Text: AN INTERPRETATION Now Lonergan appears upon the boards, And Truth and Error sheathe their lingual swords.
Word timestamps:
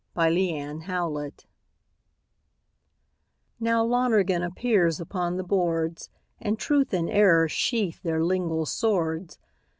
AN 0.15 0.35
INTERPRETATION 0.35 1.31
Now 3.59 3.83
Lonergan 3.83 4.41
appears 4.41 4.99
upon 4.99 5.37
the 5.37 5.43
boards, 5.43 6.09
And 6.39 6.57
Truth 6.57 6.91
and 6.91 7.07
Error 7.07 7.47
sheathe 7.47 7.99
their 8.01 8.23
lingual 8.23 8.65
swords. 8.65 9.37